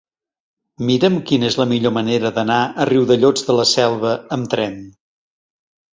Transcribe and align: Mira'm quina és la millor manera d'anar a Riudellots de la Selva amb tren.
Mira'm 0.89 1.17
quina 1.31 1.47
és 1.49 1.57
la 1.59 1.67
millor 1.73 1.93
manera 1.99 2.31
d'anar 2.37 2.57
a 2.85 2.89
Riudellots 2.93 3.45
de 3.51 3.59
la 3.61 3.67
Selva 3.73 4.15
amb 4.39 4.51
tren. 4.55 4.85